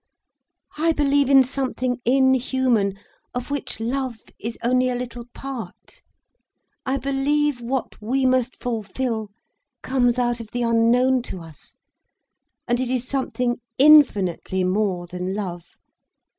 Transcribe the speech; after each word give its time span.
I 0.79 0.93
believe 0.93 1.29
in 1.29 1.43
something 1.43 2.01
inhuman, 2.05 2.97
of 3.35 3.51
which 3.51 3.79
love 3.79 4.17
is 4.39 4.57
only 4.63 4.89
a 4.89 4.95
little 4.95 5.25
part. 5.31 6.01
I 6.87 6.97
believe 6.97 7.61
what 7.61 8.01
we 8.01 8.25
must 8.25 8.55
fulfil 8.57 9.29
comes 9.83 10.17
out 10.17 10.39
of 10.39 10.47
the 10.53 10.63
unknown 10.63 11.21
to 11.29 11.41
us, 11.41 11.77
and 12.67 12.79
it 12.79 12.89
is 12.89 13.07
something 13.07 13.61
infinitely 13.77 14.63
more 14.63 15.05
than 15.05 15.35
love. 15.35 15.75